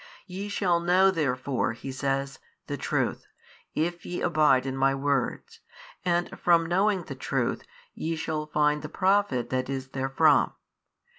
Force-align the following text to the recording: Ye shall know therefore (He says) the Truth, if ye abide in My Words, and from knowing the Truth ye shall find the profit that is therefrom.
Ye 0.25 0.49
shall 0.49 0.79
know 0.79 1.11
therefore 1.11 1.73
(He 1.73 1.91
says) 1.91 2.39
the 2.65 2.75
Truth, 2.75 3.27
if 3.75 4.03
ye 4.03 4.19
abide 4.19 4.65
in 4.65 4.75
My 4.75 4.95
Words, 4.95 5.59
and 6.03 6.39
from 6.39 6.65
knowing 6.65 7.03
the 7.03 7.13
Truth 7.13 7.67
ye 7.93 8.15
shall 8.15 8.47
find 8.47 8.81
the 8.81 8.89
profit 8.89 9.51
that 9.51 9.69
is 9.69 9.89
therefrom. 9.89 10.53